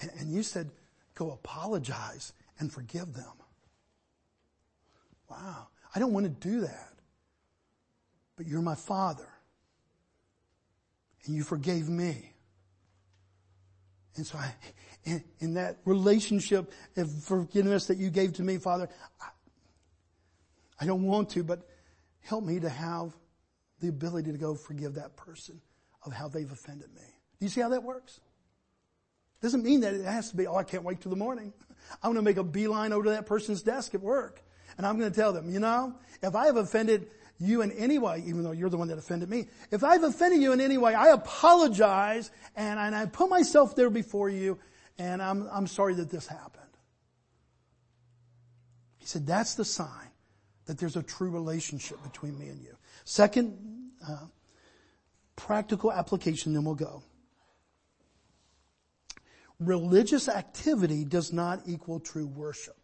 [0.00, 0.70] And, and you said,
[1.14, 3.32] go apologize and forgive them.
[5.30, 5.68] Wow.
[5.94, 6.92] I don't want to do that.
[8.36, 9.28] But you're my father.
[11.24, 12.32] And you forgave me.
[14.16, 14.54] And so I,
[15.04, 18.88] in, in that relationship of forgiveness that you gave to me, Father,
[19.20, 19.26] I,
[20.80, 21.68] I don't want to, but
[22.20, 23.14] help me to have
[23.80, 25.60] the ability to go forgive that person
[26.04, 27.02] of how they've offended me.
[27.38, 28.20] Do you see how that works?
[29.42, 31.52] Doesn't mean that it has to be, oh, I can't wait till the morning.
[32.02, 34.42] I'm going to make a beeline over to that person's desk at work.
[34.76, 37.98] And I'm going to tell them, you know, if I have offended you in any
[37.98, 40.78] way, even though you're the one that offended me, if I've offended you in any
[40.78, 44.58] way, I apologize and, and I put myself there before you
[44.98, 46.62] and I'm, I'm sorry that this happened.
[48.98, 50.08] He said, that's the sign
[50.66, 52.74] that there's a true relationship between me and you.
[53.04, 54.26] Second, uh,
[55.36, 57.02] practical application, then we'll go.
[59.60, 62.76] Religious activity does not equal true worship.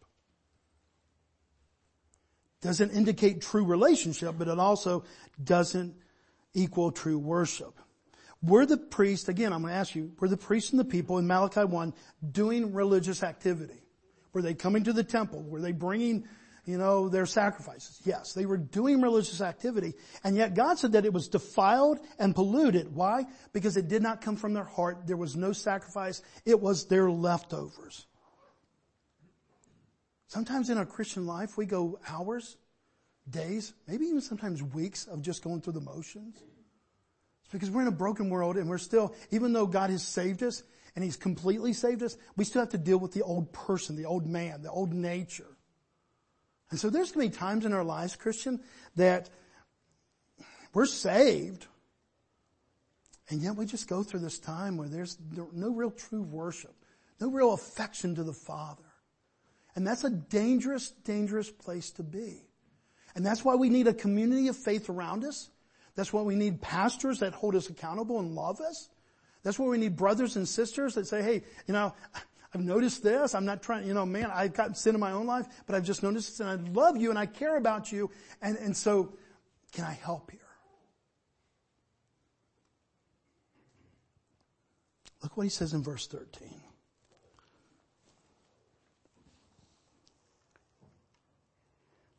[2.61, 5.05] Doesn't indicate true relationship, but it also
[5.43, 5.95] doesn't
[6.53, 7.79] equal true worship.
[8.43, 11.19] Were the priests, again, I'm going to ask you, were the priests and the people
[11.19, 11.93] in Malachi 1
[12.33, 13.83] doing religious activity?
[14.33, 15.43] Were they coming to the temple?
[15.43, 16.27] Were they bringing,
[16.65, 18.01] you know, their sacrifices?
[18.05, 19.93] Yes, they were doing religious activity.
[20.25, 22.95] And yet God said that it was defiled and polluted.
[22.95, 23.27] Why?
[23.53, 25.07] Because it did not come from their heart.
[25.07, 26.23] There was no sacrifice.
[26.47, 28.07] It was their leftovers.
[30.29, 32.57] Sometimes in our Christian life, we go hours,
[33.29, 36.41] days, maybe even sometimes weeks of just going through the motions.
[37.51, 40.63] Because we're in a broken world and we're still, even though God has saved us
[40.95, 44.07] and He's completely saved us, we still have to deal with the old person, the
[44.07, 45.57] old man, the old nature.
[46.71, 48.61] And so there's going to be times in our lives, Christian,
[48.97, 49.29] that
[50.73, 51.67] we're saved
[53.31, 55.17] and yet we just go through this time where there's
[55.53, 56.75] no real true worship,
[57.21, 58.83] no real affection to the Father.
[59.77, 62.43] And that's a dangerous, dangerous place to be.
[63.15, 65.49] And that's why we need a community of faith around us
[65.95, 68.89] that's why we need pastors that hold us accountable and love us.
[69.43, 71.95] That's why we need brothers and sisters that say, hey, you know,
[72.55, 73.35] I've noticed this.
[73.35, 75.85] I'm not trying, you know, man, I've gotten sin in my own life, but I've
[75.85, 78.11] just noticed this and I love you and I care about you.
[78.43, 79.15] And, and so
[79.73, 80.41] can I help here?
[85.23, 86.49] Look what he says in verse 13.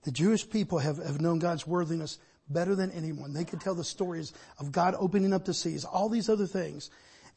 [0.03, 2.19] The Jewish people have, have known God's worthiness
[2.53, 3.33] better than anyone.
[3.33, 6.89] They could tell the stories of God opening up the seas, all these other things.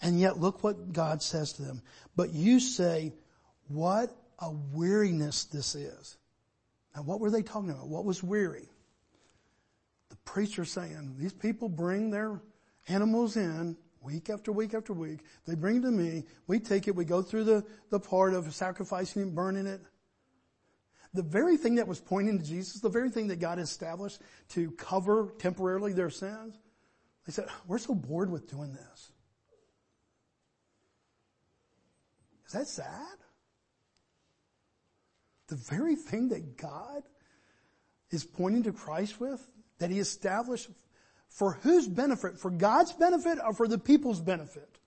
[0.03, 1.83] And yet look what God says to them.
[2.17, 3.13] But you say,
[3.69, 6.17] what a weariness this is.
[6.95, 7.89] Now what were they talking about?
[7.89, 8.69] What was weary?
[10.11, 12.41] The preacher saying, these people bring their
[12.89, 15.21] animals in week after week after week.
[15.47, 16.25] They bring it to me.
[16.47, 16.95] We take it.
[16.95, 19.81] We go through the, the part of sacrificing and burning it.
[21.15, 24.73] The very thing that was pointing to Jesus, the very thing that God established to
[24.73, 26.59] cover temporarily their sins,
[27.25, 29.13] they said, we're so bored with doing this.
[32.47, 33.17] Is that sad?
[35.49, 37.03] The very thing that God
[38.11, 39.41] is pointing to Christ with,
[39.79, 40.69] that He established
[41.29, 42.39] for whose benefit?
[42.39, 44.79] For God's benefit or for the people's benefit?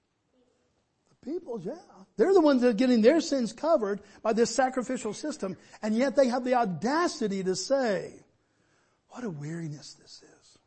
[1.28, 1.74] The people's, yeah.
[2.16, 6.16] They're the ones that are getting their sins covered by this sacrificial system, and yet
[6.16, 8.14] they have the audacity to say,
[9.10, 10.58] what a weariness this is.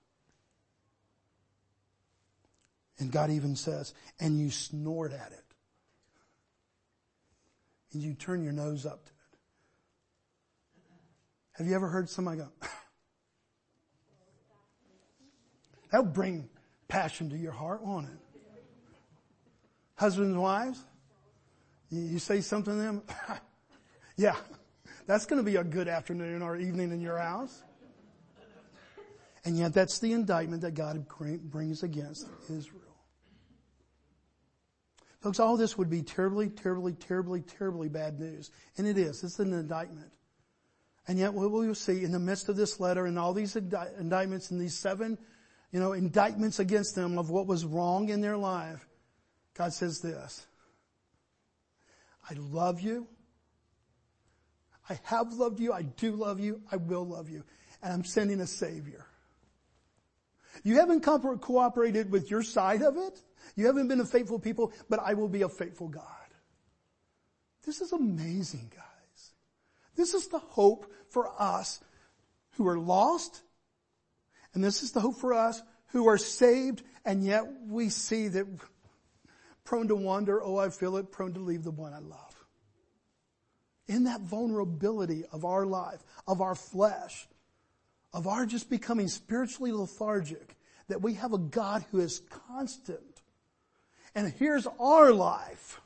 [2.98, 5.44] And God even says, and you snort at it.
[7.92, 9.38] And you turn your nose up to it.
[11.52, 12.48] Have you ever heard somebody go,
[15.90, 16.48] that would bring
[16.86, 18.29] passion to your heart, won't it?
[20.00, 20.82] Husbands and wives,
[21.90, 23.02] you say something to them,
[24.16, 24.36] yeah,
[25.06, 27.62] that's going to be a good afternoon or evening in your house.
[29.44, 31.04] And yet that's the indictment that God
[31.42, 32.80] brings against Israel.
[35.20, 38.50] Folks, all this would be terribly, terribly, terribly, terribly bad news.
[38.78, 39.22] And it is.
[39.22, 40.10] It's an indictment.
[41.08, 43.54] And yet what we will see in the midst of this letter and all these
[43.54, 45.18] indictments and these seven,
[45.72, 48.86] you know, indictments against them of what was wrong in their life,
[49.60, 50.46] God says this.
[52.30, 53.06] I love you.
[54.88, 55.74] I have loved you.
[55.74, 56.62] I do love you.
[56.72, 57.44] I will love you.
[57.82, 59.04] And I'm sending a savior.
[60.64, 63.20] You haven't co- cooperated with your side of it.
[63.54, 66.04] You haven't been a faithful people, but I will be a faithful God.
[67.66, 69.32] This is amazing, guys.
[69.94, 71.80] This is the hope for us
[72.52, 73.42] who are lost.
[74.54, 76.82] And this is the hope for us who are saved.
[77.04, 78.46] And yet we see that
[79.64, 80.42] prone to wander.
[80.42, 81.12] Oh, I feel it.
[81.12, 82.44] Prone to leave the one I love.
[83.88, 87.26] In that vulnerability of our life, of our flesh,
[88.12, 90.56] of our just becoming spiritually lethargic,
[90.88, 93.00] that we have a God who is constant.
[94.14, 95.80] And here's our life.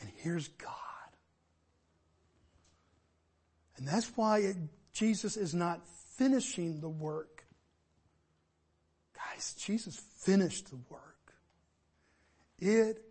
[0.00, 0.72] And here's God.
[3.76, 4.56] And that's why it,
[4.92, 5.86] Jesus is not
[6.16, 7.44] finishing the work.
[9.14, 11.07] Guys, Jesus finished the work.
[12.58, 13.02] It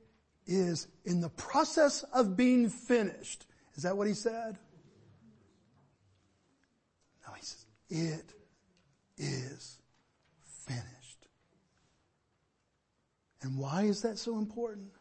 [0.46, 3.46] is in the process of being finished.
[3.76, 4.58] Is that what he said?
[7.26, 8.34] No, he says, it
[9.18, 9.78] is
[10.66, 11.28] finished.
[13.42, 14.92] And why is that so important?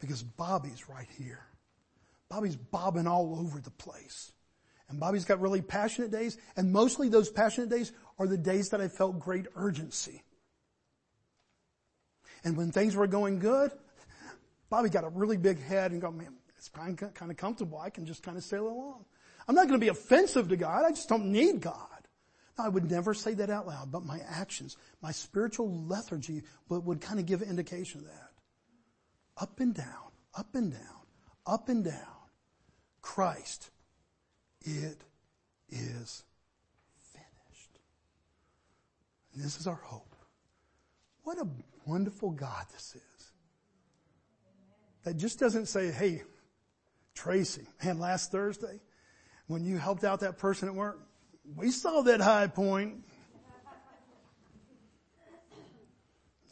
[0.00, 1.46] Because Bobby's right here.
[2.28, 4.32] Bobby's bobbing all over the place.
[4.88, 8.80] And Bobby's got really passionate days, and mostly those passionate days are the days that
[8.80, 10.22] I felt great urgency.
[12.44, 13.72] And when things were going good,
[14.68, 17.78] Bobby got a really big head and go, man, it's kind of, comfortable.
[17.78, 19.04] I can just kind of sail along.
[19.48, 20.84] I'm not going to be offensive to God.
[20.84, 21.74] I just don't need God.
[22.58, 26.84] Now, I would never say that out loud, but my actions, my spiritual lethargy would,
[26.84, 28.30] would kind of give indication of that.
[29.36, 30.80] Up and down, up and down,
[31.46, 31.94] up and down.
[33.02, 33.70] Christ,
[34.62, 35.02] it
[35.68, 36.24] is
[37.12, 37.78] finished.
[39.34, 40.14] And this is our hope.
[41.24, 41.46] What a
[41.86, 43.32] wonderful God this is.
[45.04, 46.22] That just doesn't say, hey,
[47.14, 48.80] Tracy, man, last Thursday,
[49.46, 50.98] when you helped out that person at work,
[51.56, 53.04] we saw that high point.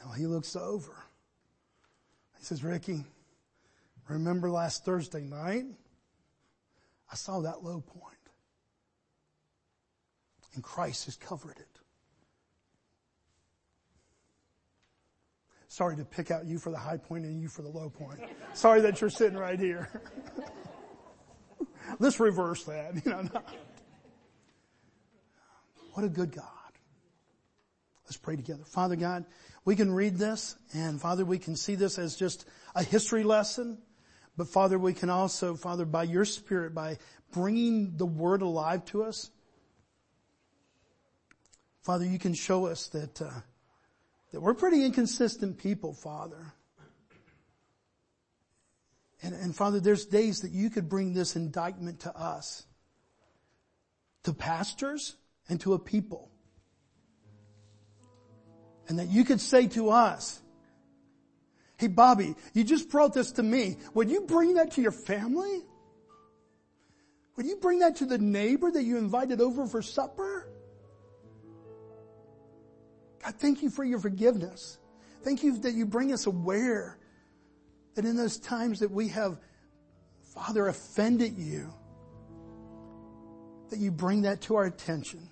[0.04, 0.94] No, he looks over.
[2.38, 3.04] He says, Ricky,
[4.08, 5.64] remember last Thursday night?
[7.10, 8.16] I saw that low point.
[10.54, 11.71] And Christ has covered it.
[15.72, 18.20] Sorry to pick out you for the high point and you for the low point.
[18.52, 19.88] Sorry that you're sitting right here.
[21.98, 23.02] Let's reverse that.
[23.02, 23.28] You know,
[25.94, 26.44] what a good God.
[28.04, 28.64] Let's pray together.
[28.66, 29.24] Father God,
[29.64, 32.44] we can read this and Father, we can see this as just
[32.74, 33.78] a history lesson.
[34.36, 36.98] But Father, we can also, Father, by your Spirit, by
[37.32, 39.30] bringing the Word alive to us,
[41.82, 43.30] Father, you can show us that uh,
[44.32, 46.52] that we're pretty inconsistent people, Father.
[49.22, 52.64] And, and Father, there's days that you could bring this indictment to us,
[54.24, 55.16] to pastors
[55.48, 56.30] and to a people.
[58.88, 60.40] And that you could say to us,
[61.76, 63.76] Hey Bobby, you just brought this to me.
[63.94, 65.62] Would you bring that to your family?
[67.36, 70.48] Would you bring that to the neighbor that you invited over for supper?
[73.22, 74.78] God, thank you for your forgiveness.
[75.22, 76.98] Thank you that you bring us aware
[77.94, 79.38] that in those times that we have,
[80.34, 81.72] Father, offended you,
[83.70, 85.28] that you bring that to our attention.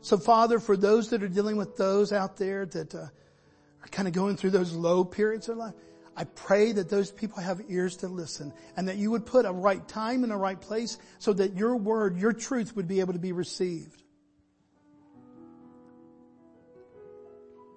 [0.00, 4.06] So Father, for those that are dealing with those out there that uh, are kind
[4.06, 5.74] of going through those low periods of life,
[6.16, 9.52] I pray that those people have ears to listen and that you would put a
[9.52, 13.14] right time in a right place so that your word, your truth would be able
[13.14, 14.03] to be received.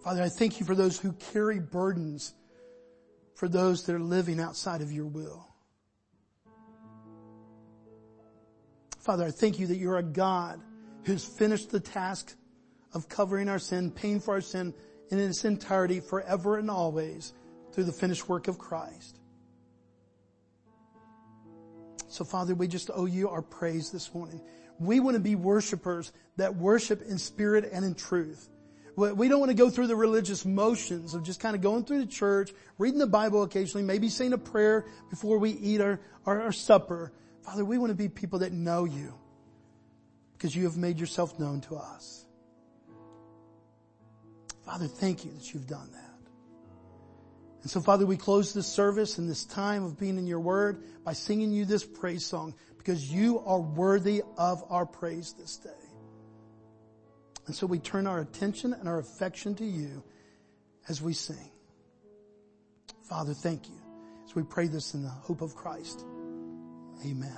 [0.07, 2.33] Father, I thank you for those who carry burdens
[3.35, 5.45] for those that are living outside of your will.
[9.01, 10.61] Father, I thank you that you're a God
[11.03, 12.37] who's finished the task
[12.93, 14.73] of covering our sin, paying for our sin
[15.09, 17.33] in its entirety forever and always
[17.73, 19.19] through the finished work of Christ.
[22.07, 24.39] So Father, we just owe you our praise this morning.
[24.79, 28.47] We want to be worshipers that worship in spirit and in truth.
[28.97, 31.99] We don't want to go through the religious motions of just kind of going through
[31.99, 36.41] the church, reading the Bible occasionally, maybe saying a prayer before we eat our, our,
[36.41, 37.13] our supper.
[37.43, 39.13] Father, we want to be people that know you
[40.33, 42.25] because you have made yourself known to us.
[44.65, 46.17] Father, thank you that you've done that.
[47.61, 50.83] And so Father, we close this service and this time of being in your word
[51.03, 55.86] by singing you this praise song because you are worthy of our praise this day.
[57.47, 60.03] And so we turn our attention and our affection to you
[60.89, 61.49] as we sing.
[63.03, 63.81] Father, thank you.
[64.25, 66.05] As we pray this in the hope of Christ.
[67.05, 67.31] Amen.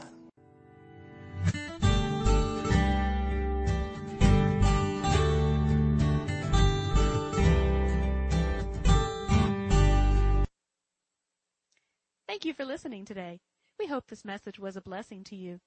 [12.27, 13.41] Thank you for listening today.
[13.77, 15.59] We hope this message was a blessing to you.